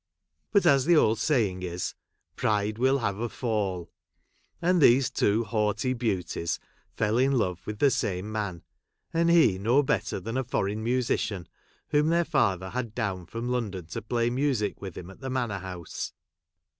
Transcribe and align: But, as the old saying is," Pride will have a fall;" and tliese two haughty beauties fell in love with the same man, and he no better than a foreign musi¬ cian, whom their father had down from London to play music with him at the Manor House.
But, 0.51 0.65
as 0.65 0.85
the 0.85 0.95
old 0.97 1.19
saying 1.19 1.61
is," 1.61 1.93
Pride 2.35 2.79
will 2.79 2.97
have 2.97 3.19
a 3.19 3.29
fall;" 3.29 3.91
and 4.59 4.81
tliese 4.81 5.13
two 5.13 5.43
haughty 5.43 5.93
beauties 5.93 6.57
fell 6.97 7.19
in 7.19 7.33
love 7.33 7.61
with 7.67 7.77
the 7.77 7.91
same 7.91 8.31
man, 8.31 8.63
and 9.13 9.29
he 9.29 9.59
no 9.59 9.83
better 9.83 10.19
than 10.19 10.37
a 10.37 10.43
foreign 10.43 10.83
musi¬ 10.83 11.19
cian, 11.19 11.45
whom 11.89 12.07
their 12.07 12.25
father 12.25 12.71
had 12.71 12.95
down 12.95 13.27
from 13.27 13.47
London 13.47 13.85
to 13.85 14.01
play 14.01 14.31
music 14.31 14.81
with 14.81 14.97
him 14.97 15.11
at 15.11 15.19
the 15.21 15.29
Manor 15.29 15.59
House. 15.59 16.13